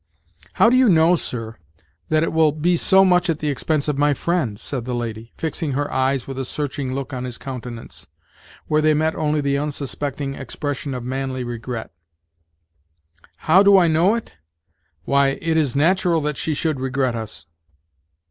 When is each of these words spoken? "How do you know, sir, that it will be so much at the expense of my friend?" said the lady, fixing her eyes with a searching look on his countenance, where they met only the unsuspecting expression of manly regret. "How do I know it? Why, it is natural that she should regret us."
"How 0.53 0.71
do 0.71 0.75
you 0.75 0.89
know, 0.89 1.15
sir, 1.15 1.57
that 2.09 2.23
it 2.23 2.33
will 2.33 2.51
be 2.51 2.75
so 2.75 3.05
much 3.05 3.29
at 3.29 3.37
the 3.37 3.49
expense 3.49 3.87
of 3.87 3.99
my 3.99 4.15
friend?" 4.15 4.59
said 4.59 4.83
the 4.85 4.95
lady, 4.95 5.31
fixing 5.37 5.73
her 5.73 5.93
eyes 5.93 6.25
with 6.25 6.39
a 6.39 6.43
searching 6.43 6.95
look 6.95 7.13
on 7.13 7.23
his 7.23 7.37
countenance, 7.37 8.07
where 8.65 8.81
they 8.81 8.95
met 8.95 9.13
only 9.13 9.41
the 9.41 9.59
unsuspecting 9.59 10.33
expression 10.33 10.95
of 10.95 11.03
manly 11.03 11.43
regret. 11.43 11.91
"How 13.45 13.61
do 13.61 13.77
I 13.77 13.87
know 13.87 14.15
it? 14.15 14.33
Why, 15.05 15.37
it 15.39 15.55
is 15.55 15.75
natural 15.75 16.19
that 16.21 16.35
she 16.39 16.55
should 16.55 16.79
regret 16.79 17.13
us." 17.15 17.45